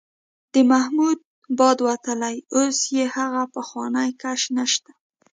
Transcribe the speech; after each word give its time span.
د 0.53 0.55
محمود 0.71 1.19
باد 1.59 1.77
وتلی، 1.87 2.35
اوس 2.55 2.77
یې 2.95 3.05
هغه 3.15 3.41
پخوانی 3.55 4.09
کش 4.21 4.41
نشته. 4.57 4.91